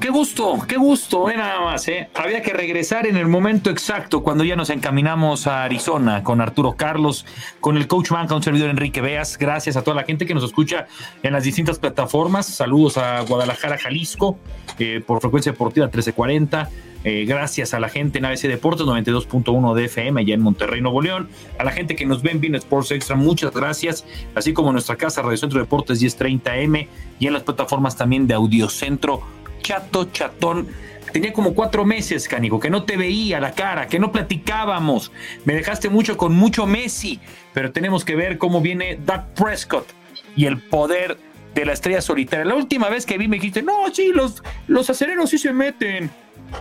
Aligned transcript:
Qué 0.00 0.08
gusto, 0.08 0.58
qué 0.66 0.78
gusto, 0.78 1.28
eh, 1.28 1.36
nada 1.36 1.60
más, 1.60 1.86
eh. 1.86 2.08
Había 2.14 2.40
que 2.40 2.54
regresar 2.54 3.06
en 3.06 3.18
el 3.18 3.26
momento 3.26 3.68
exacto 3.68 4.22
cuando 4.22 4.44
ya 4.44 4.56
nos 4.56 4.70
encaminamos 4.70 5.46
a 5.46 5.64
Arizona 5.64 6.24
con 6.24 6.40
Arturo 6.40 6.72
Carlos, 6.72 7.26
con 7.60 7.76
el 7.76 7.86
coach 7.86 8.10
Manca, 8.10 8.34
un 8.34 8.42
servidor 8.42 8.70
Enrique 8.70 9.02
Veas. 9.02 9.36
Gracias 9.36 9.76
a 9.76 9.84
toda 9.84 9.94
la 9.96 10.04
gente 10.04 10.24
que 10.24 10.32
nos 10.32 10.42
escucha 10.42 10.86
en 11.22 11.34
las 11.34 11.44
distintas 11.44 11.78
plataformas. 11.78 12.46
Saludos 12.46 12.96
a 12.96 13.20
Guadalajara, 13.20 13.76
Jalisco, 13.76 14.38
eh, 14.78 15.02
por 15.06 15.20
frecuencia 15.20 15.52
deportiva 15.52 15.84
1340. 15.84 16.70
Eh, 17.04 17.24
gracias 17.26 17.72
a 17.72 17.80
la 17.80 17.88
gente 17.88 18.18
en 18.18 18.26
ABC 18.26 18.42
Deportes 18.42 18.86
92.1 18.86 19.74
de 19.74 19.84
FM 19.84 20.20
allá 20.20 20.34
en 20.34 20.40
Monterrey, 20.40 20.80
Nuevo 20.80 21.02
León. 21.02 21.28
A 21.58 21.64
la 21.64 21.72
gente 21.72 21.94
que 21.94 22.06
nos 22.06 22.22
ve 22.22 22.30
en 22.30 22.40
Bien 22.40 22.54
Sports 22.54 22.90
Extra, 22.90 23.16
muchas 23.16 23.52
gracias. 23.52 24.06
Así 24.34 24.54
como 24.54 24.72
nuestra 24.72 24.96
casa 24.96 25.20
Radio 25.20 25.36
Centro 25.36 25.60
Deportes 25.60 26.02
1030M 26.02 26.88
y 27.18 27.26
en 27.26 27.32
las 27.34 27.42
plataformas 27.42 27.96
también 27.96 28.26
de 28.26 28.34
Audiocentro 28.34 29.22
chato, 29.70 30.04
chatón. 30.06 30.66
Tenía 31.12 31.32
como 31.32 31.54
cuatro 31.54 31.84
meses, 31.84 32.26
canigo, 32.26 32.58
que 32.58 32.70
no 32.70 32.82
te 32.82 32.96
veía 32.96 33.38
la 33.38 33.52
cara, 33.52 33.86
que 33.86 34.00
no 34.00 34.10
platicábamos. 34.10 35.12
Me 35.44 35.54
dejaste 35.54 35.88
mucho 35.88 36.16
con 36.16 36.34
mucho 36.34 36.66
Messi, 36.66 37.20
pero 37.54 37.70
tenemos 37.70 38.04
que 38.04 38.16
ver 38.16 38.36
cómo 38.36 38.60
viene 38.60 38.96
Doug 38.96 39.26
Prescott 39.36 39.86
y 40.34 40.46
el 40.46 40.58
poder 40.58 41.18
de 41.54 41.64
la 41.64 41.72
estrella 41.72 42.00
solitaria. 42.00 42.44
La 42.44 42.56
última 42.56 42.88
vez 42.88 43.06
que 43.06 43.16
vi 43.16 43.28
me 43.28 43.36
dijiste, 43.36 43.62
no, 43.62 43.92
sí, 43.92 44.10
los, 44.12 44.42
los 44.66 44.90
acereros 44.90 45.30
sí 45.30 45.38
se 45.38 45.52
meten. 45.52 46.10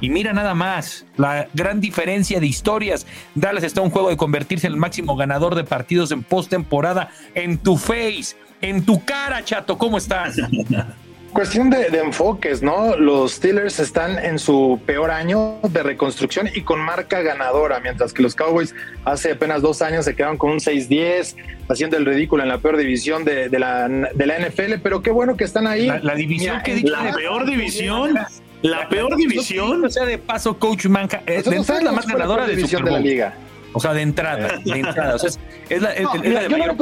Y 0.02 0.10
mira 0.12 0.32
nada 0.32 0.54
más, 0.54 1.08
la 1.18 1.48
gran 1.56 1.82
diferencia 1.82 2.40
de 2.40 2.46
historias. 2.46 3.08
Dallas 3.34 3.64
está 3.64 3.82
un 3.82 3.90
juego 3.90 4.10
de 4.10 4.18
convertirse 4.18 4.68
en 4.68 4.74
el 4.74 4.80
máximo 4.80 5.16
ganador 5.16 5.56
de 5.56 5.64
partidos 5.64 6.12
en 6.12 6.22
postemporada 6.22 7.10
en 7.34 7.58
tu 7.58 7.76
face, 7.76 8.36
en 8.62 8.86
tu 8.86 9.04
cara, 9.04 9.44
chato. 9.44 9.80
¿Cómo 9.80 9.98
estás? 9.98 10.38
Cuestión 11.34 11.70
de, 11.70 11.86
enfoques, 12.00 12.62
¿no? 12.62 12.96
Los 12.96 13.34
Steelers 13.34 13.80
están 13.80 14.18
en 14.18 14.40
su 14.40 14.80
peor 14.86 15.12
año 15.12 15.60
de 15.62 15.84
reconstrucción 15.84 16.50
y 16.54 16.62
con 16.62 16.80
marca 16.80 17.22
ganadora, 17.22 17.80
mientras 17.80 18.14
que 18.14 18.24
los 18.24 18.36
Cowboys 18.36 18.74
hace 19.06 19.34
apenas 19.34 19.62
dos 19.62 19.82
años 19.82 20.06
se 20.06 20.16
quedaron 20.16 20.38
con 20.38 20.50
un 20.52 20.60
6-10, 20.60 21.36
haciendo 21.70 21.98
el 21.98 22.06
ridículo 22.06 22.44
en 22.44 22.50
la 22.50 22.58
peor 22.58 22.78
división 22.78 23.26
de, 23.26 23.50
la, 23.52 23.88
de 23.88 24.26
la 24.26 24.40
NFL, 24.40 24.80
pero 24.82 25.02
qué 25.02 25.12
bueno 25.12 25.38
que 25.38 25.44
están 25.44 25.68
ahí. 25.68 25.88
La, 26.02 26.16
división 26.16 26.62
que 26.64 26.82
la 26.82 27.14
peor 27.14 27.46
división. 27.46 28.18
La 28.62 28.90
peor 28.90 29.16
división. 29.16 29.86
O 29.86 29.90
sea, 29.90 30.06
de 30.06 30.18
paso, 30.18 30.58
Coach 30.58 30.88
Manca, 30.88 31.22
es 31.26 31.46
la 31.46 31.92
más 31.92 32.08
ganadora 32.08 32.46
de, 32.46 32.56
división 32.56 32.84
de 32.84 32.92
la 32.92 33.00
liga. 33.00 33.34
O 33.74 33.80
sea, 33.80 33.94
de 33.94 34.02
entrada, 34.02 34.60
de 34.64 34.80
entrada. 34.80 35.16
O 35.16 35.20
sea, 35.20 35.30
es, 35.70 35.82
la, 35.82 35.94
de 35.94 36.50
mayor 36.50 36.76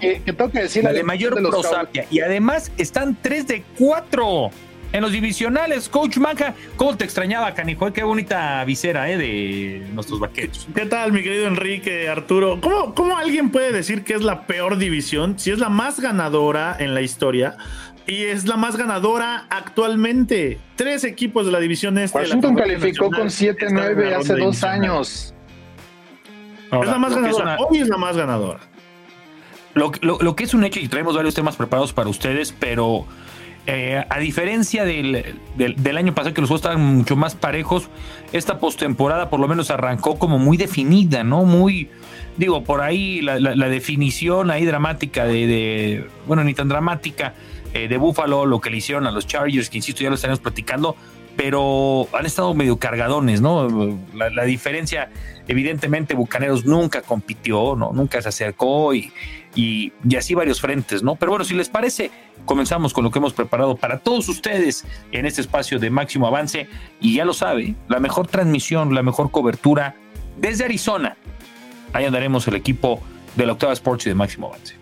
que, 0.00 0.22
que, 0.24 0.36
que 0.36 0.60
decir 0.60 0.84
la 0.84 0.92
de 0.92 1.02
mayor 1.02 1.34
prosapia. 1.42 2.06
Y 2.10 2.20
además 2.20 2.70
están 2.78 3.16
3 3.20 3.48
de 3.48 3.64
4 3.78 4.50
en 4.92 5.02
los 5.02 5.12
divisionales. 5.12 5.88
Coach 5.88 6.18
Manja, 6.18 6.54
¿cómo 6.76 6.96
te 6.96 7.04
extrañaba, 7.04 7.54
canijo? 7.54 7.92
Qué 7.92 8.02
bonita 8.02 8.64
visera, 8.64 9.10
¿eh? 9.10 9.16
De 9.16 9.86
nuestros 9.92 10.20
vaqueros. 10.20 10.68
¿Qué 10.74 10.86
tal, 10.86 11.12
mi 11.12 11.22
querido 11.22 11.46
Enrique, 11.46 12.08
Arturo? 12.08 12.60
¿Cómo, 12.60 12.94
¿Cómo 12.94 13.16
alguien 13.16 13.50
puede 13.50 13.72
decir 13.72 14.04
que 14.04 14.14
es 14.14 14.22
la 14.22 14.46
peor 14.46 14.78
división 14.78 15.38
si 15.38 15.50
es 15.50 15.58
la 15.58 15.68
más 15.68 16.00
ganadora 16.00 16.76
en 16.78 16.94
la 16.94 17.02
historia? 17.02 17.56
Y 18.06 18.24
es 18.24 18.46
la 18.46 18.56
más 18.56 18.76
ganadora 18.76 19.46
actualmente. 19.50 20.58
Tres 20.74 21.04
equipos 21.04 21.46
de 21.46 21.52
la 21.52 21.60
división 21.60 21.96
este. 21.98 22.18
Washington 22.18 22.56
calificó 22.56 23.10
con 23.10 23.28
7-9 23.28 24.14
hace 24.14 24.36
dos 24.36 24.64
años 24.64 25.34
es 26.72 26.86
la 26.86 26.98
más 26.98 27.14
ganadora. 27.14 27.56
Hoy 27.58 27.78
es 27.78 27.88
la 27.88 27.96
más 27.96 28.16
ganadora. 28.16 28.60
Lo, 29.74 29.90
que 30.36 30.44
es 30.44 30.54
un 30.54 30.64
hecho, 30.64 30.80
y 30.80 30.88
traemos 30.88 31.14
varios 31.14 31.34
temas 31.34 31.56
preparados 31.56 31.92
para 31.92 32.08
ustedes, 32.08 32.54
pero 32.58 33.06
eh, 33.66 34.04
a 34.08 34.18
diferencia 34.18 34.84
del, 34.84 35.36
año 35.96 36.14
pasado, 36.14 36.34
que 36.34 36.40
los 36.40 36.48
juegos 36.48 36.62
estaban 36.62 36.96
mucho 36.96 37.16
más 37.16 37.34
parejos, 37.34 37.88
esta 38.32 38.58
postemporada 38.58 39.30
por 39.30 39.38
lo 39.38 39.46
menos 39.46 39.70
arrancó 39.70 40.18
como 40.18 40.38
muy 40.38 40.56
definida, 40.56 41.22
¿no? 41.22 41.44
Muy, 41.44 41.88
digo, 42.36 42.64
por 42.64 42.80
ahí 42.80 43.20
la, 43.20 43.38
definición 43.68 44.50
ahí 44.50 44.64
dramática 44.64 45.24
de, 45.24 46.06
bueno, 46.26 46.42
ni 46.42 46.52
tan 46.52 46.68
dramática, 46.68 47.34
eh, 47.72 47.86
de 47.86 47.96
Buffalo, 47.96 48.46
lo 48.46 48.60
que 48.60 48.70
le 48.70 48.78
hicieron 48.78 49.06
a 49.06 49.12
los 49.12 49.26
Chargers, 49.26 49.70
que 49.70 49.78
insisto, 49.78 50.02
ya 50.02 50.08
lo 50.08 50.16
estaremos 50.16 50.40
platicando, 50.40 50.96
pero 51.36 52.08
han 52.12 52.26
estado 52.26 52.54
medio 52.54 52.78
cargadones, 52.78 53.40
¿no? 53.40 53.98
La, 54.14 54.44
diferencia, 54.44 55.10
evidentemente, 55.48 56.14
Bucaneros 56.14 56.64
nunca 56.64 57.02
compitió, 57.02 57.76
¿no? 57.76 57.92
Nunca 57.92 58.20
se 58.20 58.28
acercó 58.28 58.94
y, 58.94 59.12
y, 59.54 59.92
así 60.16 60.34
varios 60.34 60.60
frentes, 60.60 61.02
¿no? 61.02 61.16
Pero 61.16 61.32
bueno, 61.32 61.44
si 61.44 61.54
les 61.54 61.68
parece, 61.68 62.10
comenzamos 62.44 62.92
con 62.92 63.04
lo 63.04 63.10
que 63.10 63.18
hemos 63.18 63.32
preparado 63.32 63.76
para 63.76 63.98
todos 63.98 64.28
ustedes 64.28 64.84
en 65.12 65.26
este 65.26 65.40
espacio 65.40 65.78
de 65.78 65.90
máximo 65.90 66.26
avance 66.26 66.68
y 67.00 67.14
ya 67.16 67.24
lo 67.24 67.32
sabe, 67.32 67.74
la 67.88 68.00
mejor 68.00 68.26
transmisión, 68.26 68.94
la 68.94 69.02
mejor 69.02 69.30
cobertura 69.30 69.94
desde 70.36 70.64
Arizona. 70.64 71.16
Ahí 71.92 72.04
andaremos 72.04 72.46
el 72.48 72.54
equipo 72.54 73.00
de 73.36 73.46
la 73.46 73.52
Octava 73.52 73.72
Sports 73.72 74.06
y 74.06 74.10
de 74.10 74.14
Máximo 74.14 74.48
Avance. 74.48 74.76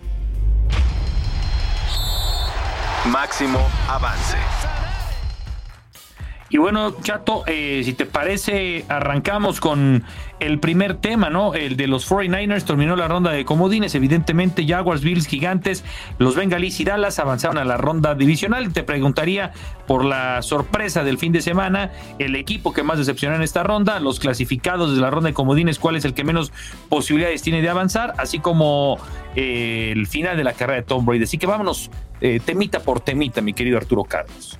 Máximo 3.05 3.59
Avance. 3.87 4.37
Y 6.49 6.57
bueno, 6.57 6.95
Chato, 7.01 7.43
eh, 7.45 7.81
si 7.85 7.93
te 7.93 8.07
parece, 8.07 8.83
arrancamos 8.89 9.59
con 9.59 10.03
el 10.39 10.59
primer 10.59 10.95
tema, 10.95 11.29
¿no? 11.29 11.53
El 11.53 11.77
de 11.77 11.85
los 11.85 12.09
49ers 12.09 12.63
terminó 12.63 12.95
la 12.95 13.07
ronda 13.07 13.31
de 13.31 13.45
comodines. 13.45 13.93
Evidentemente, 13.93 14.65
Jaguars, 14.65 15.03
Bills, 15.03 15.27
Gigantes, 15.27 15.83
los 16.17 16.35
Bengalis 16.35 16.79
y 16.79 16.85
Dallas 16.85 17.19
avanzaron 17.19 17.59
a 17.59 17.65
la 17.65 17.77
ronda 17.77 18.15
divisional. 18.15 18.73
Te 18.73 18.81
preguntaría 18.81 19.51
por 19.85 20.03
la 20.03 20.41
sorpresa 20.41 21.03
del 21.03 21.19
fin 21.19 21.31
de 21.31 21.41
semana, 21.41 21.91
el 22.17 22.35
equipo 22.35 22.73
que 22.73 22.81
más 22.81 22.97
decepcionó 22.97 23.35
en 23.35 23.43
esta 23.43 23.63
ronda, 23.63 23.99
los 23.99 24.19
clasificados 24.19 24.95
de 24.95 25.01
la 25.01 25.11
ronda 25.11 25.27
de 25.27 25.33
comodines, 25.33 25.77
cuál 25.77 25.97
es 25.97 26.05
el 26.05 26.15
que 26.15 26.23
menos 26.23 26.51
posibilidades 26.89 27.43
tiene 27.43 27.61
de 27.61 27.69
avanzar, 27.69 28.15
así 28.17 28.39
como 28.39 28.97
eh, 29.35 29.91
el 29.91 30.07
final 30.07 30.35
de 30.35 30.43
la 30.43 30.53
carrera 30.53 30.81
de 30.81 30.87
Tom 30.87 31.05
Brady. 31.05 31.23
Así 31.23 31.37
que 31.37 31.45
vámonos 31.45 31.91
eh, 32.21 32.39
temita 32.43 32.79
por 32.79 33.01
temita, 33.01 33.41
mi 33.41 33.53
querido 33.53 33.77
Arturo 33.77 34.03
Carlos. 34.03 34.57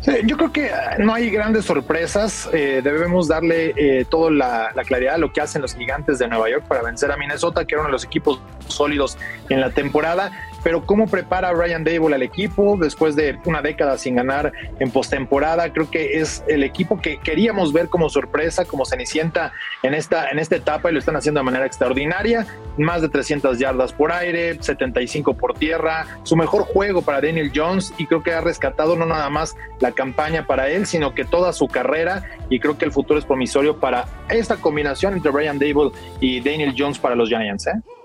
Sí, 0.00 0.12
yo 0.24 0.36
creo 0.38 0.52
que 0.52 0.70
no 0.98 1.12
hay 1.12 1.30
grandes 1.30 1.66
sorpresas. 1.66 2.48
Eh, 2.52 2.80
debemos 2.82 3.28
darle 3.28 3.74
eh, 3.76 4.06
toda 4.08 4.30
la, 4.30 4.72
claridad 4.86 5.16
a 5.16 5.18
lo 5.18 5.32
que 5.32 5.42
hacen 5.42 5.60
los 5.60 5.74
gigantes 5.74 6.18
de 6.18 6.26
Nueva 6.26 6.48
York 6.48 6.64
para 6.66 6.82
vencer 6.82 7.12
a 7.12 7.18
Minnesota, 7.18 7.66
que 7.66 7.74
era 7.74 7.82
uno 7.82 7.88
de 7.88 7.92
los 7.92 8.04
equipos 8.04 8.40
sólidos 8.68 9.18
en 9.50 9.60
la 9.60 9.70
temporada 9.70 10.32
pero 10.62 10.84
cómo 10.84 11.06
prepara 11.06 11.52
Ryan 11.52 11.84
Dable 11.84 12.14
al 12.14 12.22
equipo 12.22 12.76
después 12.80 13.16
de 13.16 13.38
una 13.44 13.62
década 13.62 13.98
sin 13.98 14.16
ganar 14.16 14.52
en 14.78 14.90
postemporada. 14.90 15.72
Creo 15.72 15.90
que 15.90 16.20
es 16.20 16.44
el 16.48 16.62
equipo 16.62 17.00
que 17.00 17.18
queríamos 17.18 17.72
ver 17.72 17.88
como 17.88 18.08
sorpresa, 18.08 18.64
como 18.64 18.84
cenicienta 18.84 19.52
en 19.82 19.94
esta, 19.94 20.30
en 20.30 20.38
esta 20.38 20.56
etapa 20.56 20.90
y 20.90 20.92
lo 20.92 20.98
están 20.98 21.16
haciendo 21.16 21.40
de 21.40 21.44
manera 21.44 21.66
extraordinaria. 21.66 22.46
Más 22.76 23.02
de 23.02 23.08
300 23.08 23.58
yardas 23.58 23.92
por 23.92 24.12
aire, 24.12 24.62
75 24.62 25.34
por 25.34 25.54
tierra, 25.54 26.06
su 26.22 26.36
mejor 26.36 26.62
juego 26.62 27.02
para 27.02 27.20
Daniel 27.20 27.52
Jones 27.54 27.92
y 27.98 28.06
creo 28.06 28.22
que 28.22 28.32
ha 28.32 28.40
rescatado 28.40 28.96
no 28.96 29.06
nada 29.06 29.28
más 29.30 29.56
la 29.80 29.92
campaña 29.92 30.46
para 30.46 30.68
él, 30.68 30.86
sino 30.86 31.14
que 31.14 31.24
toda 31.24 31.52
su 31.52 31.68
carrera 31.68 32.24
y 32.48 32.60
creo 32.60 32.78
que 32.78 32.84
el 32.84 32.92
futuro 32.92 33.18
es 33.18 33.24
promisorio 33.24 33.78
para 33.78 34.06
esta 34.28 34.56
combinación 34.56 35.14
entre 35.14 35.30
Ryan 35.30 35.58
Dable 35.58 35.90
y 36.20 36.40
Daniel 36.40 36.74
Jones 36.76 36.98
para 36.98 37.14
los 37.14 37.28
Giants. 37.28 37.66
¿eh? 37.66 37.99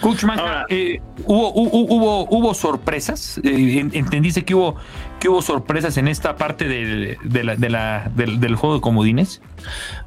Coach 0.00 0.24
Manja, 0.24 0.64
eh, 0.68 1.00
hubo, 1.26 1.52
hubo, 1.52 2.26
hubo, 2.28 2.54
sorpresas. 2.54 3.38
Eh, 3.44 3.88
¿Entendiste 3.92 4.44
que 4.44 4.54
hubo, 4.54 4.76
que 5.20 5.28
hubo 5.28 5.42
sorpresas 5.42 5.96
en 5.98 6.08
esta 6.08 6.36
parte 6.36 6.66
del, 6.66 7.18
del, 7.22 8.54
juego 8.56 8.74
de 8.74 8.80
comodines? 8.80 9.42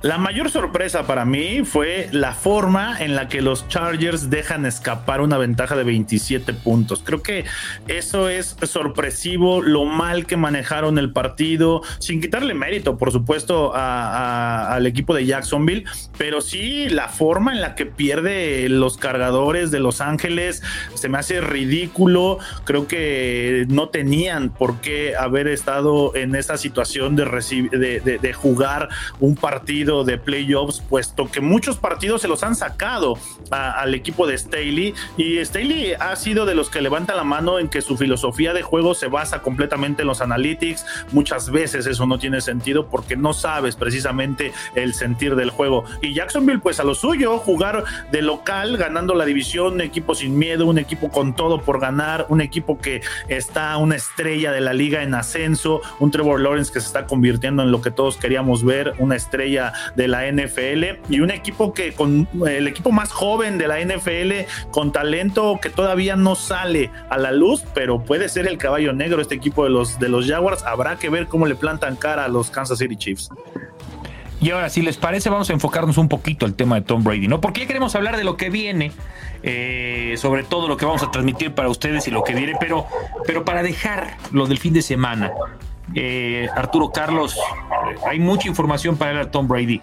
La 0.01 0.18
mayor 0.18 0.50
sorpresa 0.50 1.06
para 1.06 1.24
mí 1.24 1.63
fue 1.63 2.10
la 2.12 2.33
forma 2.33 2.98
en 3.00 3.15
la 3.15 3.27
que 3.27 3.42
los 3.42 3.68
Chargers 3.68 4.31
dejan 4.31 4.65
escapar 4.65 5.21
una 5.21 5.38
ventaja 5.38 5.75
de 5.75 5.83
27 5.83 6.54
puntos. 6.54 7.01
Creo 7.06 7.21
que 7.21 7.45
eso 7.88 8.27
es 8.27 8.57
sorpresivo, 8.63 9.62
lo 9.62 9.86
mal 9.86 10.25
que 10.25 10.36
manejaron 10.36 10.98
el 10.98 11.13
partido, 11.13 11.83
sin 12.00 12.19
quitarle 12.19 12.56
mérito, 12.56 12.98
por 12.98 13.12
supuesto, 13.12 13.71
al 13.75 14.86
equipo 14.88 15.13
de 15.13 15.27
Jacksonville, 15.27 15.86
pero 16.18 16.42
sí 16.42 16.89
la 16.89 17.07
forma 17.07 17.54
en 17.54 17.62
la 17.62 17.75
que 17.75 17.86
pierde 17.86 18.68
los 18.69 18.98
cargadores 18.98 19.69
de 19.69 19.80
Los 19.80 20.01
Ángeles 20.01 20.63
se 20.95 21.10
me 21.10 21.19
hace 21.19 21.39
ridículo. 21.39 22.39
Creo 22.63 22.88
que 22.88 23.68
no 23.69 23.89
tenían 23.89 24.50
por 24.50 24.81
qué 24.81 25.02
haber 25.15 25.47
estado 25.47 26.15
en 26.15 26.35
esa 26.35 26.57
situación 26.57 27.15
de, 27.15 27.25
de, 27.71 28.19
de 28.19 28.33
jugar 28.33 28.89
un 29.19 29.35
partido 29.35 30.03
de 30.03 30.17
playoffs, 30.17 30.81
puesto 30.81 31.29
que 31.29 31.41
muchos 31.41 31.77
partidos 31.77 32.21
se 32.21 32.27
los 32.27 32.44
han 32.44 32.55
sacado 32.55 33.17
al 33.51 33.94
equipo 33.94 34.25
de 34.27 34.38
Staley 34.38 34.94
y 35.17 35.44
Staley 35.44 35.94
ha 36.00 36.15
sido 36.15 36.45
de 36.45 36.55
los 36.55 36.69
que 36.69 36.81
levanta 36.81 37.15
la 37.15 37.23
mano 37.23 37.59
en 37.59 37.69
que 37.69 37.81
su 37.81 37.97
filosofía 37.97 38.53
de 38.53 38.61
juego 38.61 38.94
se 38.94 39.07
basa 39.07 39.41
completamente 39.41 40.01
en 40.01 40.07
los 40.07 40.21
analytics. 40.21 40.85
Muchas 41.11 41.50
veces 41.51 41.85
eso 41.85 42.05
no 42.05 42.17
tiene 42.19 42.41
sentido 42.41 42.88
porque 42.88 43.15
no 43.15 43.33
sabes 43.33 43.75
precisamente 43.75 44.51
el 44.75 44.94
sentir 44.94 45.35
del 45.35 45.50
juego. 45.50 45.83
Y 46.01 46.13
Jacksonville, 46.13 46.59
pues 46.59 46.79
a 46.79 46.83
lo 46.83 46.95
suyo, 46.95 47.38
jugar 47.38 47.83
de 48.11 48.21
local, 48.21 48.77
ganando 48.77 49.15
la 49.15 49.25
división, 49.25 49.73
un 49.73 49.81
equipo 49.81 50.15
sin 50.15 50.38
miedo, 50.38 50.65
un 50.65 50.77
equipo 50.77 51.09
con 51.09 51.35
todo 51.35 51.61
por 51.61 51.79
ganar, 51.79 52.25
un 52.29 52.41
equipo 52.41 52.79
que 52.79 53.01
está 53.27 53.77
una 53.77 53.95
estrella 53.95 54.51
de 54.51 54.61
la 54.61 54.73
liga 54.73 54.93
en 55.01 55.16
ascenso, 55.16 55.81
un 56.00 56.12
Trevor 56.12 56.40
Lawrence 56.40 56.72
que 56.72 56.80
se 56.80 56.88
está 56.88 57.06
convirtiendo 57.06 57.63
en 57.63 57.72
lo 57.72 57.81
que 57.81 57.92
todos 57.92 58.18
queríamos 58.18 58.63
ver, 58.63 58.94
una 59.00 59.16
estrella 59.16 59.74
de 59.95 60.07
la 60.07 60.31
NFL 60.31 61.10
y 61.10 61.22
un 61.22 61.31
equipo 61.31 61.74
que 61.74 61.94
con 61.94 62.28
el 62.48 62.68
equipo 62.68 62.92
más 62.92 63.12
joven 63.12 63.57
de 63.57 63.68
la 63.68 63.80
NFL 63.80 64.50
con 64.72 64.92
talento 64.92 65.60
que 65.62 65.69
todavía 65.69 66.16
no 66.16 66.36
sale 66.36 66.92
a 67.10 67.18
la 67.18 67.31
luz, 67.31 67.63
pero 67.74 68.04
puede 68.04 68.30
ser 68.30 68.48
el 68.48 68.57
caballo 68.57 68.94
negro 68.94 69.22
este 69.22 69.36
equipo 69.36 69.63
de 69.63 69.69
los 69.69 70.00
de 70.00 70.10
los 70.10 70.28
Jaguars. 70.28 70.63
Habrá 70.63 70.98
que 70.98 71.10
ver 71.10 71.28
cómo 71.28 71.46
le 71.46 71.56
plantan 71.56 71.96
cara 71.96 72.25
a 72.25 72.28
los 72.28 72.50
Kansas 72.50 72.78
City 72.78 72.96
Chiefs. 72.96 73.30
Y 74.44 74.51
ahora, 74.51 74.69
si 74.69 74.81
les 74.81 74.98
parece, 74.98 75.30
vamos 75.30 75.50
a 75.50 75.54
enfocarnos 75.54 75.98
un 75.98 76.10
poquito 76.10 76.46
al 76.46 76.54
tema 76.54 76.75
de 76.75 76.81
Tom 76.81 77.01
Brady, 77.01 77.30
¿no? 77.30 77.39
Porque 77.39 77.62
ya 77.62 77.68
queremos 77.68 77.96
hablar 77.96 78.18
de 78.18 78.25
lo 78.25 78.36
que 78.36 78.50
viene, 78.50 78.92
eh, 79.44 80.16
sobre 80.18 80.44
todo 80.44 80.68
lo 80.68 80.78
que 80.78 80.86
vamos 80.86 81.04
a 81.04 81.12
transmitir 81.12 81.54
para 81.54 81.69
ustedes 81.69 82.07
y 82.07 82.12
lo 82.12 82.24
que 82.24 82.34
viene, 82.34 82.54
pero, 82.60 82.88
pero 83.28 83.44
para 83.44 83.62
dejar 83.62 84.18
lo 84.31 84.48
del 84.48 84.57
fin 84.57 84.74
de 84.74 84.81
semana, 84.81 85.31
eh, 85.95 86.48
Arturo 86.56 86.92
Carlos, 86.92 87.38
hay 88.07 88.19
mucha 88.19 88.48
información 88.48 88.98
para 88.98 89.22
a 89.22 89.31
Tom 89.31 89.48
Brady, 89.48 89.81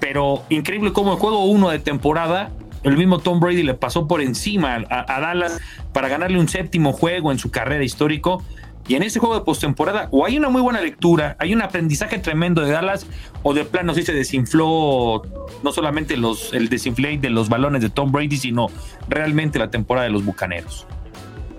pero 0.00 0.42
increíble 0.48 0.92
como 0.92 1.12
el 1.12 1.18
juego 1.18 1.44
1 1.44 1.70
de 1.70 1.78
temporada, 1.78 2.50
el 2.82 2.96
mismo 2.96 3.18
Tom 3.18 3.40
Brady 3.40 3.62
le 3.62 3.74
pasó 3.74 4.06
por 4.06 4.20
encima 4.20 4.84
a, 4.88 5.20
Dallas 5.20 5.60
para 5.92 6.08
ganarle 6.08 6.38
un 6.38 6.48
séptimo 6.48 6.92
juego 6.92 7.32
en 7.32 7.38
su 7.38 7.50
carrera 7.50 7.84
histórico. 7.84 8.42
Y 8.88 8.94
en 8.94 9.02
ese 9.02 9.20
juego 9.20 9.34
de 9.34 9.42
postemporada, 9.42 10.08
o 10.10 10.24
hay 10.24 10.38
una 10.38 10.48
muy 10.48 10.62
buena 10.62 10.80
lectura, 10.80 11.36
hay 11.38 11.52
un 11.52 11.60
aprendizaje 11.60 12.18
tremendo 12.18 12.62
de 12.62 12.72
Dallas, 12.72 13.06
o 13.42 13.52
de 13.52 13.66
plano 13.66 13.94
sí 13.94 14.02
se 14.02 14.14
desinfló 14.14 15.22
no 15.62 15.72
solamente 15.72 16.16
los, 16.16 16.54
el 16.54 16.70
desinflate 16.70 17.18
de 17.18 17.30
los 17.30 17.50
balones 17.50 17.82
de 17.82 17.90
Tom 17.90 18.10
Brady, 18.10 18.38
sino 18.38 18.68
realmente 19.06 19.58
la 19.58 19.70
temporada 19.70 20.06
de 20.06 20.12
los 20.12 20.24
bucaneros. 20.24 20.86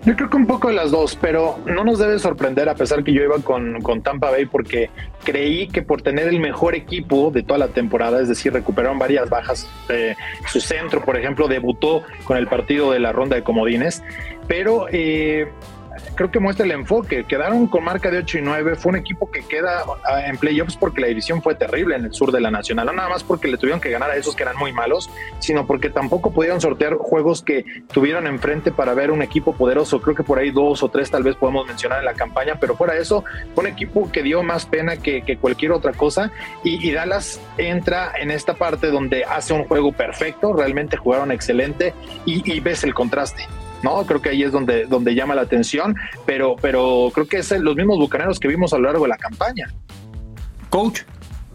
Yo 0.06 0.16
creo 0.16 0.30
que 0.30 0.38
un 0.38 0.48
poco 0.48 0.70
de 0.70 0.76
las 0.76 0.92
dos, 0.92 1.18
pero 1.20 1.60
no 1.66 1.84
nos 1.84 2.00
debe 2.00 2.18
sorprender 2.20 2.70
a 2.70 2.74
pesar 2.74 3.04
que 3.04 3.14
yo 3.14 3.22
iba 3.22 3.38
con, 3.40 3.82
con, 3.82 4.02
Tampa 4.02 4.32
Bay 4.32 4.46
porque 4.46 4.90
creí 5.26 5.68
que 5.68 5.82
por 5.82 6.02
tener 6.02 6.30
el 6.30 6.40
mejor 6.40 6.74
equipo 6.74 7.32
de 7.32 7.44
toda 7.44 7.60
la 7.60 7.68
temporada, 7.68 8.22
es 8.22 8.30
decir, 8.30 8.54
recuperaron 8.54 8.98
varias 8.98 9.30
bajas, 9.30 9.70
eh, 9.90 10.16
su 10.48 10.62
centro, 10.62 11.04
por 11.04 11.18
ejemplo, 11.18 11.50
debutó 11.50 12.04
con 12.24 12.38
el 12.38 12.48
partido 12.48 12.92
de 12.92 13.00
la 13.00 13.12
ronda 13.12 13.36
de 13.36 13.44
comodines, 13.44 14.02
pero 14.48 14.88
eh, 14.90 15.50
creo 16.16 16.32
que 16.32 16.40
muestra 16.40 16.66
el 16.66 16.72
enfoque. 16.72 17.26
Quedaron 17.26 17.68
con 17.68 17.84
marca 17.84 18.12
de 18.12 18.20
8 18.20 18.40
y 18.40 18.42
9. 18.42 18.76
Fue 18.76 18.92
un 18.92 18.98
equipo 18.98 19.30
que 19.32 19.42
queda 19.42 19.84
ah, 20.06 20.26
en 20.26 20.38
playoffs 20.38 20.78
porque 20.78 21.02
la 21.02 21.08
división 21.08 21.42
fue 21.42 21.56
terrible 21.56 21.96
en 21.96 22.06
el 22.06 22.14
sur 22.14 22.32
de 22.32 22.42
la 22.42 22.52
Nacional. 22.52 22.88
No 22.88 22.94
nada 22.94 23.10
más 23.10 23.24
porque 23.24 23.48
le 23.48 23.58
tuvieron 23.58 23.80
que 23.80 23.90
ganar 23.90 24.12
a 24.12 24.16
esos 24.16 24.36
que 24.36 24.44
eran 24.44 24.58
muy 24.58 24.74
malos, 24.74 25.10
sino 25.40 25.66
porque 25.66 25.90
tampoco 25.90 26.32
pudieron 26.32 26.62
sortear 26.62 26.96
juegos 26.96 27.42
que 27.42 27.66
tuvieron 27.92 28.28
enfrente 28.28 28.72
para 28.72 28.94
ver 28.94 29.12
un 29.12 29.22
equipo 29.22 29.54
poderoso. 29.54 30.02
Creo 30.02 30.16
que 30.16 30.24
por 30.24 30.40
ahí 30.40 30.52
dos 30.52 30.84
o 30.84 30.90
tres 30.90 31.10
tal 31.12 31.24
vez 31.24 31.36
podemos 31.36 31.66
mencionar 31.68 32.00
en 32.00 32.06
la 32.06 32.14
campaña, 32.14 32.58
pero 32.60 32.76
fuera 32.76 32.94
de 32.94 33.02
eso, 33.02 33.24
fue 33.56 33.64
un 33.64 33.72
equipo 33.72 34.12
que 34.12 34.24
dio 34.24 34.44
más 34.44 34.66
pena 34.66 34.98
que, 34.98 35.38
cualquier 35.40 35.72
otra 35.72 35.94
cosa. 35.94 36.32
Y, 36.64 36.90
Dallas 36.92 37.40
entra 37.58 38.12
en 38.20 38.32
esta 38.32 38.56
parte 38.56 38.88
donde 38.88 39.24
hace 39.24 39.54
un 39.54 39.64
juego 39.66 39.92
perfecto, 39.92 40.54
realmente 40.54 40.98
jugaron 40.98 41.32
excelente 41.32 41.94
y 42.26 42.60
ves 42.60 42.84
el 42.84 42.94
contraste. 42.94 43.48
¿No? 43.84 44.06
Creo 44.06 44.22
que 44.22 44.30
ahí 44.30 44.44
es 44.44 44.52
donde, 44.52 44.86
donde 44.86 45.16
llama 45.16 45.36
la 45.36 45.42
atención, 45.42 45.96
pero, 46.26 46.56
pero 46.62 47.12
creo 47.14 47.28
que 47.28 47.38
es 47.38 47.52
los 47.52 47.76
mismos 47.76 47.98
bucaneros 47.98 48.40
que 48.40 48.48
vimos 48.48 48.74
a 48.74 48.78
lo 48.78 48.84
largo 48.84 49.04
de 49.04 49.10
la 49.10 49.18
campaña. 49.18 49.72
Coach. 50.70 51.02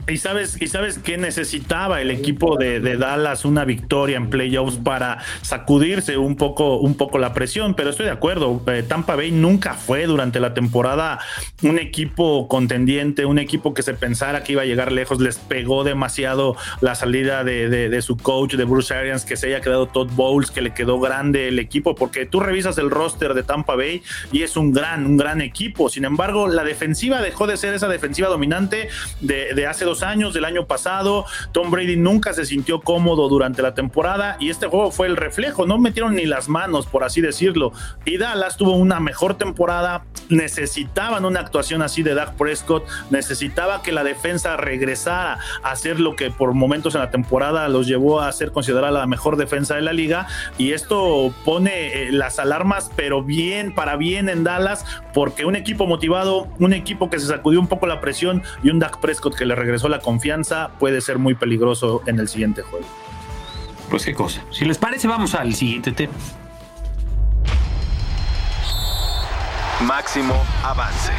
Y 0.07 0.19
sabes, 0.19 0.61
y 0.61 0.67
sabes 0.67 0.99
que 0.99 1.17
necesitaba 1.17 2.03
el 2.03 2.11
equipo 2.11 2.59
de, 2.59 2.81
Dallas 2.97 3.47
una 3.47 3.65
victoria 3.65 4.19
en 4.19 4.29
playoffs 4.29 4.77
para 4.77 5.19
sacudirse 5.41 6.19
un 6.19 6.37
poco, 6.37 6.77
un 6.77 6.95
poco 6.95 7.19
la 7.19 7.33
presión, 7.33 7.75
pero 7.75 7.89
estoy 7.89 8.05
de 8.05 8.13
acuerdo. 8.13 8.63
Eh, 8.67 8.85
Tampa 8.87 9.17
Bay 9.17 9.31
nunca 9.31 9.75
fue 9.75 10.05
durante 10.05 10.41
la 10.41 10.53
temporada 10.53 11.21
un 11.63 11.79
equipo 11.79 12.49
contendiente, 12.49 13.25
un 13.25 13.39
equipo 13.39 13.73
que 13.73 13.83
se 13.83 13.95
pensara 13.95 14.43
que 14.45 14.53
iba 14.53 14.63
a 14.63 14.67
llegar 14.67 14.93
lejos. 14.93 15.21
Les 15.21 15.39
pegó 15.39 15.85
demasiado 15.85 16.55
la 16.83 16.95
salida 16.95 17.43
de, 17.43 18.03
su 18.03 18.19
coach, 18.19 18.55
de 18.55 18.65
Bruce 18.65 18.93
Arians, 18.93 19.25
que 19.25 19.37
se 19.37 19.47
haya 19.47 19.63
quedado 19.63 19.87
Todd 19.87 20.11
Bowles, 20.13 20.51
que 20.51 20.61
le 20.61 20.75
quedó 20.75 21.01
grande 21.01 21.49
el 21.49 21.59
equipo, 21.59 21.95
porque 21.95 22.27
tú 22.27 22.41
revisas 22.41 22.77
el 22.77 22.91
roster 22.91 23.33
de 23.33 23.43
Tampa 23.43 23.75
Bay 23.75 24.03
y 24.33 24.43
es 24.43 24.59
un 24.59 24.73
gran, 24.73 25.07
un 25.07 25.17
gran 25.17 25.41
equipo. 25.41 25.89
Sin 25.89 26.05
embargo, 26.05 26.47
la 26.47 26.63
defensiva 26.63 27.23
dejó 27.23 27.47
de 27.47 27.57
ser 27.57 27.73
esa 27.73 27.89
defensiva 27.89 28.29
dominante 28.29 28.89
de, 29.21 29.55
de 29.55 29.67
hace 29.67 29.87
dos 29.87 29.94
años, 30.03 30.35
del 30.35 30.45
año 30.45 30.67
pasado. 30.67 31.25
Tom 31.53 31.71
Brady 31.71 31.97
nunca 31.97 32.33
se 32.33 32.45
sintió 32.45 32.81
cómodo 32.81 33.29
durante 33.29 33.63
la 33.63 33.75
temporada 33.75 34.37
y 34.41 34.51
este 34.51 34.67
juego 34.67 34.91
fue 34.91 35.07
el 35.07 35.17
reflejo. 35.17 35.67
No 35.67 35.79
metieron 35.79 36.15
ni 36.15 36.27
las 36.27 36.49
manos, 36.49 36.87
por 36.87 37.05
así 37.05 37.21
decirlo. 37.21 37.73
Y 38.05 38.19
Dallas 38.19 38.57
tuvo 38.57 38.73
una 38.73 39.01
mejor 39.01 39.35
temporada. 39.35 40.05
Necesitaban 40.29 41.25
una 41.25 41.41
actuación 41.41 41.83
así 41.83 42.03
de 42.03 42.15
Dak 42.15 42.35
Prescott. 42.35 42.85
Necesitaba 43.11 43.83
que 43.83 43.93
la 43.93 44.05
defensa 44.05 44.57
regresara 44.57 45.39
a 45.63 45.71
hacer 45.71 46.01
lo 46.01 46.17
que 46.17 46.31
por 46.31 46.55
momentos 46.55 46.95
en 46.95 47.01
la 47.01 47.11
temporada 47.11 47.69
los 47.69 47.87
llevó 47.87 48.21
a 48.21 48.33
ser 48.33 48.53
considerada 48.53 48.91
la 48.91 49.07
mejor 49.07 49.37
defensa 49.37 49.75
de 49.75 49.83
la 49.83 49.93
liga. 49.93 50.27
Y 50.59 50.73
esto 50.73 51.33
pone 51.45 52.09
eh, 52.09 52.13
las 52.13 52.39
alarmas, 52.39 52.91
pero 52.97 53.23
bien, 53.23 53.75
para 53.75 53.97
bien 53.97 54.29
en 54.29 54.45
Dallas, 54.45 54.85
porque 55.13 55.45
un 55.45 55.57
equipo 55.57 55.87
motivado, 55.87 56.49
un 56.59 56.73
equipo 56.73 57.11
que 57.11 57.19
se 57.19 57.27
sacudió 57.27 57.61
un 57.61 57.69
poco 57.69 57.87
la 57.87 58.01
presión 58.01 58.43
y 58.63 58.71
un 58.71 58.79
Dak 58.79 59.01
Prescott 59.01 59.37
que 59.37 59.47
le 59.47 59.55
regresó 59.55 59.84
la 59.89 60.01
confianza 60.01 60.71
puede 60.79 61.01
ser 61.01 61.19
muy 61.19 61.35
peligroso 61.35 62.03
en 62.07 62.19
el 62.19 62.29
siguiente 62.29 62.63
juego. 62.63 62.87
Pues 63.91 64.05
qué 64.05 64.15
cosa. 64.15 64.43
Si 64.51 64.65
les 64.65 64.79
parece, 64.79 65.09
vamos 65.09 65.35
al 65.35 65.55
siguiente 65.55 65.93
tema. 65.93 66.15
Máximo 69.87 70.35
avance. 70.63 71.13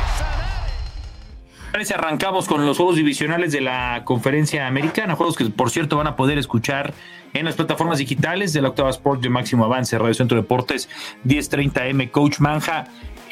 Parece 1.72 1.94
arrancamos 1.94 2.48
con 2.48 2.66
los 2.66 2.78
juegos 2.78 2.96
divisionales 2.96 3.52
de 3.52 3.60
la 3.60 4.04
conferencia 4.06 4.66
americana, 4.66 5.16
juegos 5.16 5.36
que 5.36 5.44
por 5.46 5.70
cierto 5.70 5.98
van 5.98 6.08
a 6.08 6.16
poder 6.16 6.38
escuchar 6.38 6.94
en 7.34 7.44
las 7.44 7.56
plataformas 7.56 7.98
digitales 7.98 8.54
de 8.54 8.62
la 8.62 8.70
Octava 8.70 8.90
Sport 8.90 9.22
de 9.22 9.30
Máximo 9.30 9.66
Avance, 9.66 9.98
Radio 9.98 10.14
Centro 10.14 10.38
Deportes 10.38 10.88
1030M, 11.26 12.12
Coach 12.12 12.40
Manja 12.40 12.86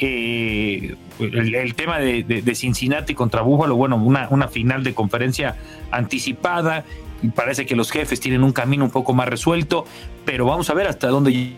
eh, 0.04 0.94
el, 1.18 1.74
tema 1.74 1.98
de, 1.98 2.54
Cincinnati 2.54 3.14
contra 3.14 3.42
Búfalo, 3.42 3.76
bueno, 3.76 3.96
una, 3.96 4.28
una 4.30 4.48
final 4.48 4.84
de 4.84 4.94
conferencia 4.94 5.56
anticipada. 5.90 6.84
Y 7.22 7.28
parece 7.28 7.64
que 7.64 7.74
los 7.74 7.90
jefes 7.90 8.20
tienen 8.20 8.42
un 8.42 8.52
camino 8.52 8.84
un 8.84 8.90
poco 8.90 9.14
más 9.14 9.28
resuelto, 9.28 9.86
pero 10.24 10.44
vamos 10.44 10.68
a 10.68 10.74
ver 10.74 10.86
hasta 10.86 11.08
dónde 11.08 11.54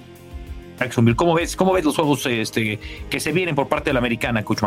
Jacksonville. 0.78 1.16
¿Cómo 1.16 1.34
ves, 1.34 1.56
cómo 1.56 1.72
ves 1.72 1.84
los 1.84 1.96
juegos 1.96 2.24
este, 2.26 2.78
que 3.10 3.20
se 3.20 3.32
vienen 3.32 3.54
por 3.54 3.68
parte 3.68 3.90
de 3.90 3.94
la 3.94 3.98
americana, 3.98 4.44
Coach 4.44 4.62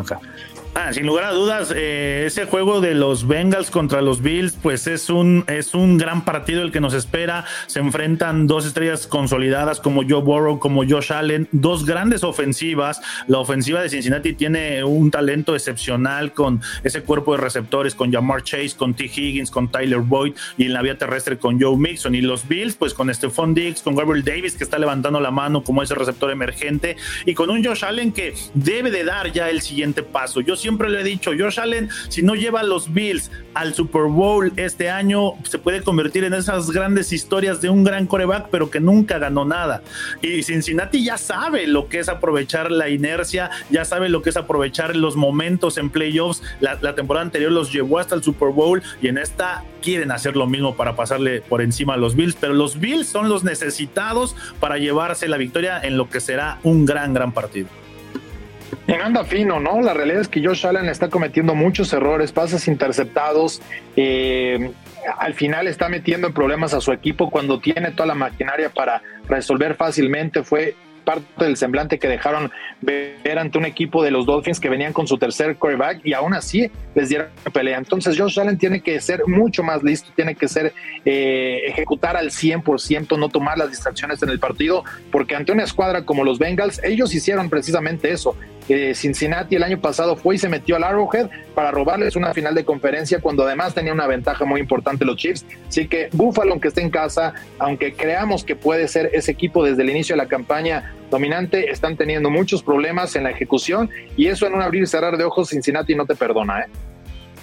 Ah, 0.76 0.94
sin 0.94 1.08
lugar 1.08 1.26
a 1.26 1.32
dudas, 1.32 1.74
eh, 1.76 2.26
ese 2.28 2.46
juego 2.46 2.80
de 2.80 2.94
los 2.94 3.28
Bengals 3.28 3.72
contra 3.72 4.02
los 4.04 4.22
Bills, 4.22 4.56
pues 4.62 4.86
es 4.86 5.10
un, 5.10 5.44
es 5.48 5.74
un 5.74 5.98
gran 5.98 6.24
partido 6.24 6.62
el 6.62 6.72
que 6.72 6.80
nos 6.80 6.94
espera. 6.94 7.44
Se 7.66 7.80
enfrentan 7.80 8.46
dos 8.46 8.68
estrellas 8.68 9.08
consolidadas 9.08 9.80
como 9.80 10.04
Joe 10.08 10.22
Burrow, 10.22 10.60
como 10.60 10.88
Josh 10.88 11.12
Allen, 11.12 11.50
dos 11.52 11.86
grandes 11.86 12.24
ofensivas. 12.24 13.02
La 13.28 13.40
ofensiva 13.40 13.82
de 13.82 13.90
Cincinnati 13.90 14.34
tiene 14.34 14.84
un 14.84 15.10
talento 15.10 15.56
excepcional 15.56 16.34
con 16.34 16.62
ese 16.84 17.02
cuerpo 17.02 17.32
de 17.32 17.42
receptores, 17.42 17.96
con 17.96 18.14
Jamar 18.14 18.44
Chase, 18.44 18.76
con 18.78 18.94
T. 18.94 19.06
Higgins, 19.06 19.50
con 19.50 19.72
Tyler 19.72 20.00
Boyd 20.00 20.36
y 20.56 20.66
en 20.66 20.74
la 20.74 20.84
vía 20.84 20.98
terrestre 21.00 21.40
con 21.40 21.60
Joe 21.60 21.78
Mixon. 21.78 22.14
Y 22.14 22.22
los 22.22 22.48
Bills, 22.48 22.76
pues 22.76 22.94
con 22.94 23.14
Stephon 23.14 23.56
Diggs, 23.56 23.82
con 23.82 23.96
Gabriel 23.96 24.24
Davis, 24.24 24.56
que 24.56 24.64
está 24.64 24.78
levantando 24.78 25.20
la 25.20 25.32
mano 25.32 25.64
como 25.64 25.82
ese 25.82 25.96
receptor 25.96 26.30
emergente, 26.30 26.96
y 27.26 27.34
con 27.34 27.50
un 27.50 27.66
Josh 27.66 27.84
Allen 27.84 28.12
que 28.12 28.36
debe 28.54 28.92
de 28.92 29.04
dar 29.04 29.32
ya 29.32 29.50
el 29.50 29.62
siguiente 29.62 30.04
paso. 30.04 30.42
Yo 30.42 30.56
siempre 30.60 30.90
le 30.90 31.02
he 31.02 31.04
dicho, 31.04 31.32
Josh 31.38 31.60
Allen, 31.60 31.90
si 32.10 32.22
no 32.22 32.36
lleva 32.36 32.62
a 32.62 32.64
los 32.64 32.94
Bills 32.94 33.32
al 33.54 33.74
Super 33.74 34.04
Bowl 34.04 34.52
este 34.56 34.90
año, 34.90 35.34
se 35.44 35.58
puede 35.58 35.82
convertir 35.82 36.24
en 36.24 36.34
esas 36.34 36.72
grandes 36.72 37.12
historias 37.12 37.62
de 37.62 37.70
un 37.70 37.84
gran 37.84 38.06
coreback, 38.08 38.50
pero 38.50 38.70
que 38.70 38.80
nunca 38.80 39.18
ganó 39.18 39.46
nada. 39.46 39.82
Y 40.22 40.44
Cincinnati 40.44 41.04
ya 41.04 41.18
sabe 41.18 41.68
lo 41.68 41.88
que 41.90 42.00
es 42.00 42.10
aprovechar 42.10 42.72
la 42.72 42.90
inercia, 42.90 43.50
ya 43.70 43.86
sabe 43.86 44.10
lo 44.10 44.22
que 44.22 44.30
es 44.30 44.38
aprovechar 44.38 44.96
los 44.96 45.16
momentos 45.16 45.78
en 45.78 45.90
playoffs. 45.90 46.42
La, 46.60 46.78
la 46.82 46.96
temporada 46.96 47.26
anterior 47.26 47.52
los 47.52 47.72
llevó 47.72 48.00
hasta 48.00 48.16
el 48.16 48.24
Super 48.24 48.50
Bowl 48.50 48.82
y 49.02 49.08
en 49.08 49.18
esta 49.18 49.64
quieren 49.82 50.12
hacer 50.12 50.36
lo 50.36 50.48
mismo 50.48 50.76
para 50.76 50.96
pasarle 50.96 51.42
por 51.42 51.62
encima 51.62 51.94
a 51.94 51.98
los 51.98 52.16
Bills, 52.16 52.36
pero 52.40 52.54
los 52.54 52.80
Bills 52.80 53.08
son 53.08 53.30
los 53.30 53.44
necesitados 53.44 54.36
para 54.60 54.78
llevarse 54.78 55.28
la 55.28 55.38
victoria 55.38 55.80
en 55.82 55.98
lo 55.98 56.10
que 56.10 56.20
será 56.20 56.60
un 56.64 56.86
gran, 56.86 57.14
gran 57.14 57.32
partido. 57.32 57.68
Y 58.90 58.94
anda 58.94 59.24
fino, 59.24 59.60
¿no? 59.60 59.82
La 59.82 59.94
realidad 59.94 60.22
es 60.22 60.28
que 60.28 60.44
Josh 60.44 60.66
Allen 60.66 60.90
está 60.90 61.10
cometiendo 61.10 61.54
muchos 61.54 61.94
errores, 61.94 62.32
pases 62.32 62.68
interceptados. 62.68 63.62
Eh, 63.96 64.72
al 65.20 65.36
final 65.36 65.68
está 65.68 65.90
metiendo 65.90 66.26
en 66.26 66.34
problemas 66.34 66.74
a 66.74 66.82
su 66.82 66.92
equipo 66.92 67.30
cuando 67.30 67.60
tiene 67.60 67.92
toda 67.92 68.08
la 68.08 68.16
maquinaria 68.16 68.70
para 68.70 69.04
resolver 69.28 69.76
fácilmente. 69.76 70.42
Fue 70.42 70.74
parte 71.04 71.46
del 71.46 71.56
semblante 71.56 72.00
que 72.00 72.08
dejaron 72.08 72.52
ver 72.82 73.38
ante 73.38 73.60
un 73.60 73.66
equipo 73.66 74.04
de 74.04 74.10
los 74.10 74.26
Dolphins 74.26 74.60
que 74.60 74.70
venían 74.70 74.92
con 74.92 75.06
su 75.06 75.20
tercer 75.20 75.56
quarterback 75.58 76.02
y 76.04 76.14
aún 76.14 76.34
así 76.34 76.72
les 76.96 77.10
dieron 77.10 77.28
pelea. 77.54 77.78
Entonces 77.78 78.18
Josh 78.18 78.40
Allen 78.40 78.58
tiene 78.58 78.82
que 78.82 79.00
ser 79.02 79.22
mucho 79.28 79.62
más 79.62 79.84
listo, 79.84 80.12
tiene 80.16 80.34
que 80.34 80.48
ser 80.48 80.74
eh, 81.06 81.62
ejecutar 81.68 82.18
al 82.18 82.32
100%, 82.32 83.20
no 83.20 83.30
tomar 83.30 83.60
las 83.60 83.70
distracciones 83.70 84.24
en 84.24 84.30
el 84.30 84.40
partido, 84.40 84.84
porque 85.12 85.36
ante 85.36 85.52
una 85.52 85.64
escuadra 85.64 86.06
como 86.06 86.24
los 86.24 86.40
Bengals, 86.40 86.82
ellos 86.84 87.14
hicieron 87.14 87.52
precisamente 87.52 88.12
eso. 88.12 88.36
Eh, 88.70 88.94
Cincinnati 88.94 89.56
el 89.56 89.64
año 89.64 89.80
pasado 89.82 90.16
fue 90.16 90.36
y 90.36 90.38
se 90.38 90.48
metió 90.48 90.76
al 90.76 90.84
Arrowhead 90.84 91.28
para 91.56 91.72
robarles 91.72 92.16
una 92.16 92.34
final 92.36 92.54
de 92.54 92.64
conferencia 92.64 93.20
cuando 93.20 93.44
además 93.44 93.74
tenía 93.74 93.92
una 93.92 94.06
ventaja 94.06 94.46
muy 94.46 94.62
importante 94.62 95.06
los 95.06 95.18
Chiefs. 95.18 95.44
Así 95.68 95.88
que 95.88 96.10
Buffalo, 96.14 96.52
aunque 96.52 96.68
esté 96.68 96.82
en 96.82 96.92
casa, 96.92 97.34
aunque 97.58 97.94
creamos 97.94 98.44
que 98.44 98.56
puede 98.56 98.88
ser 98.88 99.10
ese 99.12 99.32
equipo 99.32 99.64
desde 99.64 99.82
el 99.82 99.90
inicio 99.90 100.14
de 100.14 100.18
la 100.18 100.28
campaña 100.28 100.94
dominante, 101.10 101.72
están 101.72 101.98
teniendo 101.98 102.30
muchos 102.30 102.62
problemas 102.62 103.16
en 103.16 103.24
la 103.24 103.32
ejecución 103.32 103.90
y 104.16 104.28
eso 104.28 104.46
en 104.46 104.54
un 104.54 104.62
abrir 104.62 104.84
y 104.84 104.88
cerrar 104.88 105.18
de 105.18 105.24
ojos 105.24 105.50
Cincinnati 105.50 105.96
no 105.96 106.06
te 106.06 106.14
perdona. 106.16 106.60
¿eh? 106.60 106.66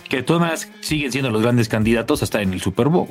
Que 0.09 0.23
todas 0.23 0.71
siguen 0.81 1.11
siendo 1.11 1.31
los 1.31 1.43
grandes 1.43 1.69
candidatos 1.69 2.23
hasta 2.23 2.41
en 2.41 2.53
el 2.53 2.61
Super 2.61 2.87
Bowl. 2.87 3.09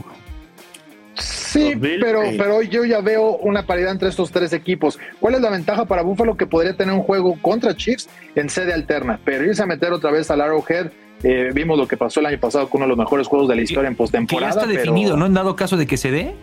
Sí, 1.55 1.73
pero, 1.79 2.21
pero 2.37 2.61
yo 2.61 2.83
ya 2.83 2.99
veo 3.01 3.37
una 3.37 3.65
paridad 3.65 3.91
entre 3.91 4.09
estos 4.09 4.29
tres 4.29 4.51
equipos. 4.51 4.99
¿Cuál 5.19 5.35
es 5.35 5.41
la 5.41 5.49
ventaja 5.49 5.85
para 5.85 6.01
Buffalo 6.01 6.35
que 6.35 6.45
podría 6.45 6.75
tener 6.75 6.93
un 6.93 7.01
juego 7.01 7.37
contra 7.41 7.75
Chiefs 7.75 8.09
en 8.35 8.49
sede 8.49 8.73
alterna? 8.73 9.19
Pero 9.23 9.45
irse 9.45 9.63
a 9.63 9.65
meter 9.65 9.93
otra 9.93 10.11
vez 10.11 10.29
al 10.29 10.41
Arrowhead, 10.41 10.91
eh, 11.23 11.51
vimos 11.53 11.77
lo 11.77 11.87
que 11.87 11.95
pasó 11.95 12.19
el 12.19 12.25
año 12.25 12.39
pasado 12.39 12.69
con 12.69 12.79
uno 12.79 12.85
de 12.85 12.89
los 12.89 12.97
mejores 12.97 13.27
juegos 13.27 13.47
de 13.47 13.55
la 13.55 13.61
historia 13.61 13.87
en 13.87 13.95
postemporada. 13.95 14.53
Ya 14.53 14.59
está 14.59 14.71
definido, 14.71 15.15
¿no? 15.15 15.25
En 15.25 15.33
dado 15.33 15.55
caso 15.55 15.77
de 15.77 15.87
que 15.87 15.97
se 15.97 16.11
dé. 16.11 16.35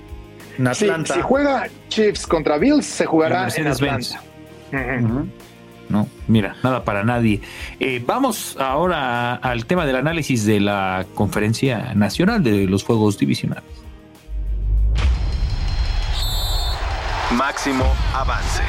En 0.58 0.66
Atlanta. 0.66 1.14
si 1.14 1.20
juega 1.20 1.68
Chiefs 1.88 2.26
contra 2.26 2.58
Bills, 2.58 2.86
se 2.86 3.06
jugará 3.06 3.48
en 3.54 3.66
Atlanta. 3.66 4.22
No, 5.88 6.08
mira, 6.26 6.56
nada 6.62 6.84
para 6.84 7.04
nadie. 7.04 7.42
Eh, 7.78 8.02
vamos 8.06 8.56
ahora 8.58 9.34
al 9.34 9.66
tema 9.66 9.84
del 9.84 9.96
análisis 9.96 10.46
de 10.46 10.58
la 10.58 11.04
conferencia 11.14 11.92
nacional 11.94 12.42
de 12.42 12.66
los 12.66 12.82
juegos 12.82 13.18
divisionales. 13.18 13.81
Máximo 17.36 17.84
avance. 18.14 18.62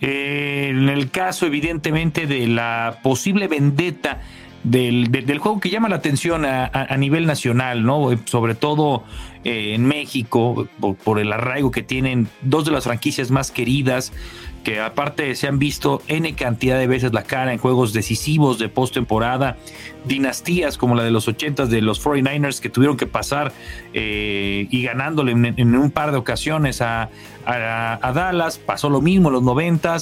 Eh, 0.00 0.68
en 0.70 0.88
el 0.88 1.10
caso, 1.10 1.46
evidentemente, 1.46 2.26
de 2.26 2.46
la 2.46 3.00
posible 3.02 3.48
vendetta 3.48 4.20
del, 4.64 5.10
del, 5.10 5.38
juego 5.38 5.60
que 5.60 5.70
llama 5.70 5.88
la 5.88 5.96
atención 5.96 6.44
a, 6.44 6.96
nivel 6.96 7.26
nacional, 7.26 7.84
¿no? 7.84 8.10
Sobre 8.24 8.54
todo 8.54 9.04
eh, 9.44 9.74
en 9.74 9.86
México, 9.86 10.68
por, 11.04 11.18
el 11.18 11.32
arraigo 11.32 11.70
que 11.70 11.82
tienen 11.82 12.28
dos 12.42 12.64
de 12.64 12.70
las 12.70 12.84
franquicias 12.84 13.30
más 13.30 13.50
queridas, 13.50 14.12
que 14.64 14.80
aparte 14.80 15.34
se 15.34 15.48
han 15.48 15.58
visto 15.58 16.02
N 16.06 16.34
cantidad 16.34 16.78
de 16.78 16.86
veces 16.86 17.12
la 17.12 17.22
cara 17.22 17.52
en 17.52 17.58
juegos 17.58 17.92
decisivos 17.92 18.58
de 18.58 18.68
postemporada, 18.68 19.56
dinastías 20.04 20.76
como 20.76 20.94
la 20.94 21.02
de 21.02 21.10
los 21.10 21.28
80 21.28 21.66
de 21.66 21.80
los 21.80 22.04
49ers 22.04 22.60
que 22.60 22.68
tuvieron 22.68 22.96
que 22.96 23.06
pasar 23.06 23.52
eh, 23.94 24.66
y 24.70 24.82
ganándole 24.82 25.32
en, 25.32 25.74
un 25.74 25.90
par 25.90 26.12
de 26.12 26.18
ocasiones 26.18 26.82
a, 26.82 27.08
a, 27.46 28.12
Dallas, 28.14 28.58
pasó 28.58 28.90
lo 28.90 29.00
mismo 29.00 29.28
en 29.28 29.34
los 29.34 29.42
90 29.42 29.96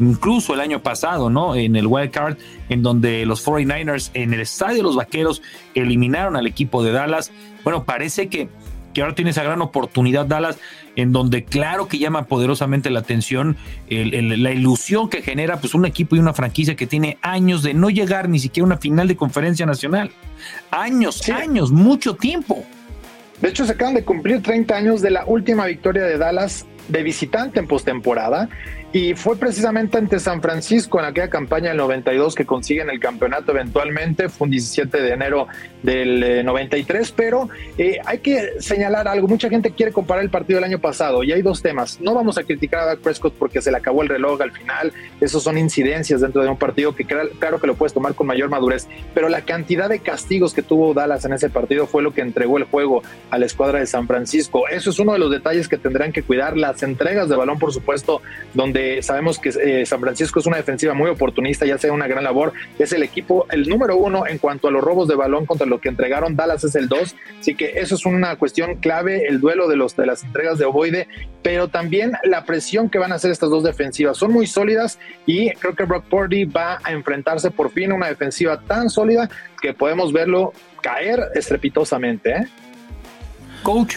incluso 0.00 0.54
el 0.54 0.60
año 0.60 0.82
pasado, 0.82 1.30
¿no? 1.30 1.54
En 1.54 1.76
el 1.76 1.86
wild 1.86 2.10
card, 2.10 2.36
en 2.68 2.82
donde 2.82 3.26
los 3.26 3.46
49ers 3.46 4.10
en 4.14 4.34
el 4.34 4.40
estadio 4.40 4.78
de 4.78 4.82
los 4.82 4.96
Vaqueros 4.96 5.42
eliminaron 5.74 6.36
al 6.36 6.46
equipo 6.46 6.82
de 6.82 6.92
Dallas. 6.92 7.30
Bueno, 7.62 7.84
parece 7.84 8.28
que 8.28 8.48
que 8.94 9.02
ahora 9.02 9.14
tiene 9.14 9.32
esa 9.32 9.42
gran 9.42 9.60
oportunidad 9.60 10.24
Dallas, 10.24 10.56
en 10.96 11.12
donde 11.12 11.44
claro 11.44 11.88
que 11.88 11.98
llama 11.98 12.24
poderosamente 12.24 12.90
la 12.90 13.00
atención 13.00 13.56
la 13.88 14.52
ilusión 14.52 15.08
que 15.08 15.22
genera 15.22 15.58
pues 15.60 15.74
un 15.74 15.86
equipo 15.86 16.16
y 16.16 16.18
una 16.18 16.32
franquicia 16.32 16.76
que 16.76 16.86
tiene 16.86 17.18
años 17.22 17.62
de 17.62 17.74
no 17.74 17.90
llegar 17.90 18.28
ni 18.28 18.38
siquiera 18.38 18.64
a 18.64 18.66
una 18.66 18.78
final 18.78 19.08
de 19.08 19.16
conferencia 19.16 19.66
nacional. 19.66 20.10
Años, 20.70 21.28
años, 21.28 21.72
mucho 21.72 22.14
tiempo. 22.14 22.64
De 23.40 23.48
hecho, 23.48 23.66
se 23.66 23.72
acaban 23.72 23.94
de 23.94 24.04
cumplir 24.04 24.42
30 24.42 24.74
años 24.74 25.02
de 25.02 25.10
la 25.10 25.24
última 25.26 25.66
victoria 25.66 26.04
de 26.04 26.18
Dallas 26.18 26.66
de 26.88 27.02
visitante 27.02 27.60
en 27.60 27.66
postemporada 27.66 28.48
y 28.94 29.14
fue 29.14 29.34
precisamente 29.36 29.98
ante 29.98 30.20
San 30.20 30.40
Francisco 30.40 31.00
en 31.00 31.06
aquella 31.06 31.28
campaña 31.28 31.70
del 31.70 31.78
92 31.78 32.36
que 32.36 32.46
consiguen 32.46 32.90
el 32.90 33.00
campeonato 33.00 33.50
eventualmente, 33.50 34.28
fue 34.28 34.44
un 34.44 34.52
17 34.52 35.02
de 35.02 35.10
enero 35.10 35.48
del 35.82 36.44
93, 36.44 37.08
eh, 37.08 37.12
pero 37.16 37.48
eh, 37.76 37.98
hay 38.06 38.18
que 38.20 38.52
señalar 38.60 39.08
algo, 39.08 39.26
mucha 39.26 39.48
gente 39.48 39.72
quiere 39.72 39.90
comparar 39.90 40.22
el 40.22 40.30
partido 40.30 40.58
del 40.58 40.70
año 40.70 40.78
pasado 40.78 41.24
y 41.24 41.32
hay 41.32 41.42
dos 41.42 41.60
temas, 41.60 42.00
no 42.00 42.14
vamos 42.14 42.38
a 42.38 42.44
criticar 42.44 42.82
a 42.82 42.86
Dak 42.86 43.00
Prescott 43.00 43.34
porque 43.34 43.60
se 43.60 43.72
le 43.72 43.78
acabó 43.78 44.04
el 44.04 44.08
reloj 44.08 44.40
al 44.40 44.52
final, 44.52 44.92
esos 45.20 45.42
son 45.42 45.58
incidencias 45.58 46.20
dentro 46.20 46.44
de 46.44 46.48
un 46.48 46.56
partido 46.56 46.94
que 46.94 47.04
claro 47.04 47.60
que 47.60 47.66
lo 47.66 47.74
puedes 47.74 47.92
tomar 47.92 48.14
con 48.14 48.28
mayor 48.28 48.48
madurez, 48.48 48.86
pero 49.12 49.28
la 49.28 49.40
cantidad 49.40 49.88
de 49.88 49.98
castigos 49.98 50.54
que 50.54 50.62
tuvo 50.62 50.94
Dallas 50.94 51.24
en 51.24 51.32
ese 51.32 51.50
partido 51.50 51.88
fue 51.88 52.04
lo 52.04 52.14
que 52.14 52.20
entregó 52.20 52.58
el 52.58 52.64
juego 52.64 53.02
a 53.30 53.38
la 53.38 53.46
escuadra 53.46 53.80
de 53.80 53.86
San 53.86 54.06
Francisco, 54.06 54.68
eso 54.68 54.90
es 54.90 55.00
uno 55.00 55.14
de 55.14 55.18
los 55.18 55.32
detalles 55.32 55.66
que 55.66 55.78
tendrán 55.78 56.12
que 56.12 56.22
cuidar, 56.22 56.56
las 56.56 56.84
entregas 56.84 57.28
de 57.28 57.34
balón 57.34 57.58
por 57.58 57.72
supuesto, 57.72 58.22
donde 58.54 58.83
sabemos 59.02 59.38
que 59.38 59.50
eh, 59.50 59.86
San 59.86 60.00
Francisco 60.00 60.40
es 60.40 60.46
una 60.46 60.56
defensiva 60.56 60.94
muy 60.94 61.08
oportunista, 61.08 61.66
ya 61.66 61.78
sea 61.78 61.92
una 61.92 62.06
gran 62.06 62.24
labor, 62.24 62.52
es 62.78 62.92
el 62.92 63.02
equipo 63.02 63.46
el 63.50 63.68
número 63.68 63.96
uno 63.96 64.26
en 64.26 64.38
cuanto 64.38 64.68
a 64.68 64.70
los 64.70 64.82
robos 64.82 65.08
de 65.08 65.14
balón 65.14 65.46
contra 65.46 65.66
lo 65.66 65.80
que 65.80 65.88
entregaron, 65.88 66.36
Dallas 66.36 66.64
es 66.64 66.74
el 66.74 66.88
dos, 66.88 67.16
así 67.38 67.54
que 67.54 67.72
eso 67.76 67.94
es 67.94 68.06
una 68.06 68.36
cuestión 68.36 68.76
clave, 68.76 69.26
el 69.28 69.40
duelo 69.40 69.68
de, 69.68 69.76
los, 69.76 69.96
de 69.96 70.06
las 70.06 70.24
entregas 70.24 70.58
de 70.58 70.64
Ovoide, 70.64 71.08
pero 71.42 71.68
también 71.68 72.12
la 72.24 72.44
presión 72.44 72.88
que 72.88 72.98
van 72.98 73.12
a 73.12 73.16
hacer 73.16 73.30
estas 73.30 73.50
dos 73.50 73.64
defensivas, 73.64 74.16
son 74.16 74.32
muy 74.32 74.46
sólidas 74.46 74.98
y 75.26 75.50
creo 75.52 75.74
que 75.74 75.84
Brock 75.84 76.04
Purdy 76.06 76.44
va 76.44 76.78
a 76.82 76.92
enfrentarse 76.92 77.50
por 77.50 77.70
fin 77.70 77.92
a 77.92 77.94
una 77.94 78.08
defensiva 78.08 78.60
tan 78.60 78.90
sólida 78.90 79.28
que 79.60 79.74
podemos 79.74 80.12
verlo 80.12 80.52
caer 80.82 81.30
estrepitosamente. 81.34 82.30
¿eh? 82.30 82.46
Coach, 83.62 83.96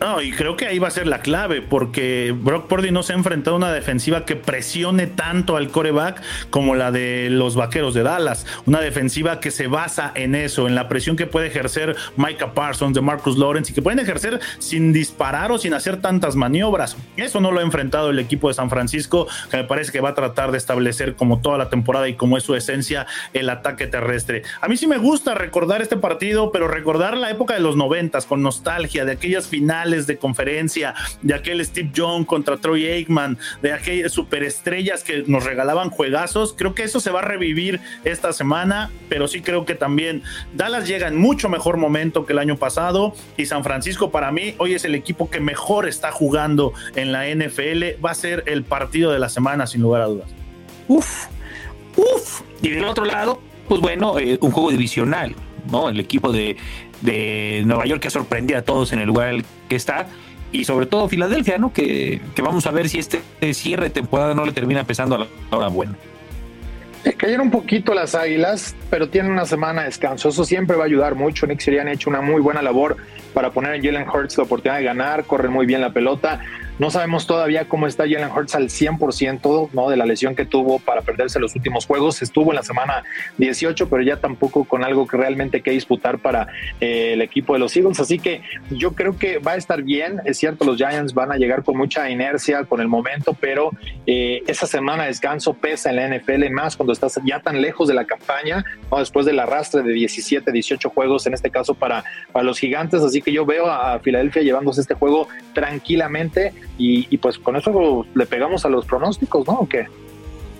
no, 0.00 0.22
y 0.22 0.30
creo 0.30 0.56
que 0.56 0.66
ahí 0.66 0.78
va 0.78 0.88
a 0.88 0.92
ser 0.92 1.06
la 1.08 1.20
clave, 1.20 1.60
porque 1.60 2.32
Brock 2.36 2.68
Purdy 2.68 2.92
no 2.92 3.02
se 3.02 3.12
ha 3.12 3.16
enfrentado 3.16 3.56
a 3.56 3.58
una 3.58 3.72
defensiva 3.72 4.24
que 4.24 4.36
presione 4.36 5.08
tanto 5.08 5.56
al 5.56 5.70
coreback 5.70 6.22
como 6.50 6.76
la 6.76 6.92
de 6.92 7.28
los 7.30 7.56
vaqueros 7.56 7.94
de 7.94 8.04
Dallas. 8.04 8.46
Una 8.66 8.80
defensiva 8.80 9.40
que 9.40 9.50
se 9.50 9.66
basa 9.66 10.12
en 10.14 10.36
eso, 10.36 10.68
en 10.68 10.76
la 10.76 10.88
presión 10.88 11.16
que 11.16 11.26
puede 11.26 11.48
ejercer 11.48 11.96
Micah 12.16 12.54
Parsons, 12.54 12.94
de 12.94 13.00
Marcus 13.00 13.36
Lawrence, 13.38 13.72
y 13.72 13.74
que 13.74 13.82
pueden 13.82 13.98
ejercer 13.98 14.38
sin 14.60 14.92
disparar 14.92 15.50
o 15.50 15.58
sin 15.58 15.74
hacer 15.74 16.00
tantas 16.00 16.36
maniobras. 16.36 16.96
Eso 17.16 17.40
no 17.40 17.50
lo 17.50 17.58
ha 17.58 17.62
enfrentado 17.62 18.10
el 18.10 18.20
equipo 18.20 18.46
de 18.46 18.54
San 18.54 18.70
Francisco, 18.70 19.26
que 19.50 19.56
me 19.56 19.64
parece 19.64 19.90
que 19.90 20.00
va 20.00 20.10
a 20.10 20.14
tratar 20.14 20.52
de 20.52 20.58
establecer 20.58 21.16
como 21.16 21.40
toda 21.40 21.58
la 21.58 21.70
temporada 21.70 22.08
y 22.08 22.14
como 22.14 22.36
es 22.36 22.44
su 22.44 22.54
esencia 22.54 23.06
el 23.32 23.50
ataque 23.50 23.88
terrestre. 23.88 24.42
A 24.60 24.68
mí 24.68 24.76
sí 24.76 24.86
me 24.86 24.98
gusta 24.98 25.34
recordar 25.34 25.82
este 25.82 25.96
partido, 25.96 26.52
pero 26.52 26.68
recordar 26.68 27.16
la 27.16 27.30
época 27.30 27.54
de 27.54 27.60
los 27.60 27.74
noventas 27.74 28.26
con 28.26 28.42
nostalgia, 28.42 29.04
de 29.04 29.12
aquellas 29.12 29.48
finales 29.48 29.87
de 29.90 30.18
conferencia, 30.18 30.94
de 31.22 31.34
aquel 31.34 31.64
Steve 31.64 31.90
Young 31.92 32.24
contra 32.24 32.56
Troy 32.56 32.86
Aikman, 32.86 33.38
de 33.62 33.72
aquellas 33.72 34.12
superestrellas 34.12 35.02
que 35.02 35.24
nos 35.26 35.44
regalaban 35.44 35.90
juegazos. 35.90 36.54
Creo 36.56 36.74
que 36.74 36.82
eso 36.84 37.00
se 37.00 37.10
va 37.10 37.20
a 37.20 37.22
revivir 37.22 37.80
esta 38.04 38.32
semana, 38.32 38.90
pero 39.08 39.28
sí 39.28 39.40
creo 39.40 39.64
que 39.64 39.74
también 39.74 40.22
Dallas 40.54 40.86
llega 40.86 41.08
en 41.08 41.16
mucho 41.16 41.48
mejor 41.48 41.76
momento 41.76 42.26
que 42.26 42.32
el 42.32 42.38
año 42.38 42.56
pasado 42.56 43.14
y 43.36 43.46
San 43.46 43.64
Francisco 43.64 44.10
para 44.10 44.30
mí 44.32 44.54
hoy 44.58 44.74
es 44.74 44.84
el 44.84 44.94
equipo 44.94 45.30
que 45.30 45.40
mejor 45.40 45.88
está 45.88 46.12
jugando 46.12 46.72
en 46.94 47.12
la 47.12 47.26
NFL. 47.28 48.04
Va 48.04 48.10
a 48.10 48.14
ser 48.14 48.44
el 48.46 48.64
partido 48.64 49.12
de 49.12 49.18
la 49.18 49.28
semana 49.28 49.66
sin 49.66 49.82
lugar 49.82 50.02
a 50.02 50.06
dudas. 50.06 50.28
Uf, 50.88 51.26
uf. 51.96 52.42
Y 52.62 52.70
del 52.70 52.84
otro 52.84 53.04
lado, 53.04 53.40
pues 53.68 53.80
bueno, 53.80 54.18
eh, 54.18 54.38
un 54.40 54.50
juego 54.50 54.70
divisional, 54.70 55.34
¿no? 55.70 55.88
El 55.88 56.00
equipo 56.00 56.32
de, 56.32 56.56
de 57.00 57.62
Nueva 57.66 57.86
York 57.86 58.00
que 58.00 58.08
ha 58.08 58.10
sorprendido 58.10 58.58
a 58.58 58.62
todos 58.62 58.92
en 58.92 58.98
el 58.98 59.06
lugar 59.06 59.34
que 59.68 59.76
está 59.76 60.06
y 60.50 60.64
sobre 60.64 60.86
todo 60.86 61.08
Filadelfia, 61.08 61.58
¿no? 61.58 61.72
Que, 61.72 62.20
que, 62.34 62.42
vamos 62.42 62.66
a 62.66 62.70
ver 62.70 62.88
si 62.88 62.98
este 62.98 63.20
cierre 63.52 63.84
de 63.84 63.90
temporada 63.90 64.34
no 64.34 64.44
le 64.44 64.52
termina 64.52 64.84
pesando 64.84 65.16
a 65.16 65.18
la 65.18 65.26
hora 65.50 65.68
buena. 65.68 65.94
Cayeron 67.16 67.46
un 67.46 67.50
poquito 67.50 67.94
las 67.94 68.14
águilas, 68.14 68.74
pero 68.90 69.08
tienen 69.08 69.32
una 69.32 69.46
semana 69.46 69.82
de 69.82 69.86
descanso. 69.86 70.28
Eso 70.28 70.44
siempre 70.44 70.76
va 70.76 70.84
a 70.84 70.86
ayudar 70.86 71.14
mucho. 71.14 71.46
Nick 71.46 71.60
Sirianni 71.60 71.90
ha 71.90 71.94
hecho 71.94 72.10
una 72.10 72.20
muy 72.20 72.40
buena 72.40 72.60
labor 72.60 72.96
para 73.34 73.50
poner 73.50 73.72
a 73.72 73.82
Jalen 73.82 74.08
Hurts 74.08 74.36
la 74.36 74.44
oportunidad 74.44 74.78
de 74.78 74.84
ganar, 74.84 75.24
corre 75.24 75.48
muy 75.48 75.64
bien 75.64 75.80
la 75.80 75.92
pelota. 75.92 76.40
No 76.78 76.90
sabemos 76.90 77.26
todavía 77.26 77.64
cómo 77.64 77.88
está 77.88 78.04
Jalen 78.04 78.30
Hurts 78.30 78.54
al 78.54 78.68
100% 78.68 79.70
¿no? 79.72 79.90
de 79.90 79.96
la 79.96 80.06
lesión 80.06 80.36
que 80.36 80.46
tuvo 80.46 80.78
para 80.78 81.02
perderse 81.02 81.40
los 81.40 81.56
últimos 81.56 81.86
juegos. 81.86 82.22
Estuvo 82.22 82.52
en 82.52 82.56
la 82.56 82.62
semana 82.62 83.02
18, 83.38 83.88
pero 83.88 84.02
ya 84.02 84.18
tampoco 84.18 84.64
con 84.64 84.84
algo 84.84 85.06
que 85.06 85.16
realmente 85.16 85.60
que 85.60 85.72
disputar 85.72 86.18
para 86.18 86.46
eh, 86.80 87.14
el 87.14 87.22
equipo 87.22 87.54
de 87.54 87.58
los 87.58 87.76
Eagles. 87.76 87.98
Así 87.98 88.20
que 88.20 88.42
yo 88.70 88.92
creo 88.92 89.18
que 89.18 89.38
va 89.38 89.52
a 89.52 89.56
estar 89.56 89.82
bien. 89.82 90.20
Es 90.24 90.38
cierto, 90.38 90.64
los 90.64 90.76
Giants 90.76 91.14
van 91.14 91.32
a 91.32 91.36
llegar 91.36 91.64
con 91.64 91.76
mucha 91.76 92.08
inercia 92.10 92.64
con 92.64 92.80
el 92.80 92.86
momento, 92.86 93.34
pero 93.40 93.72
eh, 94.06 94.42
esa 94.46 94.68
semana 94.68 95.02
de 95.02 95.08
descanso 95.08 95.54
pesa 95.54 95.90
en 95.90 95.96
la 95.96 96.16
NFL 96.16 96.48
más 96.50 96.76
cuando 96.76 96.92
estás 96.92 97.18
ya 97.24 97.40
tan 97.40 97.60
lejos 97.60 97.88
de 97.88 97.94
la 97.94 98.04
campaña, 98.04 98.64
¿no? 98.90 98.98
después 98.98 99.26
del 99.26 99.40
arrastre 99.40 99.82
de 99.82 99.92
17, 99.92 100.52
18 100.52 100.90
juegos, 100.90 101.26
en 101.26 101.34
este 101.34 101.50
caso 101.50 101.74
para, 101.74 102.04
para 102.30 102.44
los 102.44 102.60
gigantes. 102.60 103.02
Así 103.02 103.20
que 103.20 103.32
yo 103.32 103.44
veo 103.44 103.66
a 103.66 103.98
Filadelfia 103.98 104.42
llevándose 104.42 104.80
este 104.80 104.94
juego 104.94 105.26
tranquilamente 105.52 106.52
y, 106.78 107.18
pues 107.18 107.38
con 107.38 107.56
eso 107.56 108.06
le 108.14 108.26
pegamos 108.26 108.64
a 108.64 108.68
los 108.68 108.86
pronósticos, 108.86 109.46
¿no? 109.46 109.54
¿O 109.54 109.68
qué? 109.68 109.86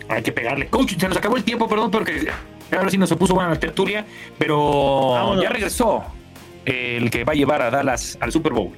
Hay 0.09 0.23
que 0.23 0.33
pegarle. 0.33 0.67
Coach, 0.69 0.97
se 0.99 1.09
nos 1.09 1.17
acabó 1.17 1.37
el 1.37 1.45
tiempo, 1.45 1.69
perdón, 1.69 1.91
porque 1.91 2.29
ahora 2.77 2.91
sí 2.91 2.99
nos 2.99 3.09
se 3.09 3.17
puso 3.17 3.35
buena 3.35 3.51
la 3.51 3.61
tertulia, 3.61 4.05
pero 4.37 5.41
ya 5.41 5.49
regresó 5.49 6.03
el 6.65 7.11
que 7.11 7.25
va 7.25 7.33
a 7.33 7.37
llevar 7.37 7.63
a 7.63 7.71
Dallas 7.71 8.19
al 8.21 8.33
Super 8.33 8.53
Bowl. 8.53 8.73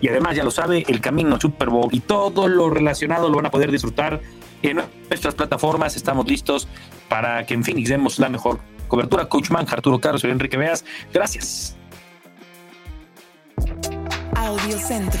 Y 0.00 0.08
además, 0.08 0.36
ya 0.36 0.44
lo 0.44 0.50
sabe, 0.50 0.84
el 0.88 1.00
camino 1.00 1.34
al 1.34 1.40
Super 1.40 1.70
Bowl 1.70 1.88
y 1.92 2.00
todo 2.00 2.48
lo 2.48 2.68
relacionado 2.68 3.28
lo 3.28 3.36
van 3.36 3.46
a 3.46 3.50
poder 3.50 3.70
disfrutar 3.70 4.20
en 4.62 4.82
nuestras 5.08 5.34
plataformas. 5.34 5.96
Estamos 5.96 6.26
listos 6.26 6.68
para 7.08 7.46
que 7.46 7.54
en 7.54 7.64
Phoenix 7.64 7.88
demos 7.88 8.18
la 8.18 8.28
mejor 8.28 8.58
cobertura. 8.88 9.26
Coach 9.26 9.50
Man, 9.50 9.66
Arturo 9.70 10.00
Carlos 10.00 10.24
y 10.24 10.28
Enrique 10.28 10.56
Veas, 10.56 10.84
gracias. 11.12 11.76
Audio 14.34 14.78
Centro. 14.78 15.20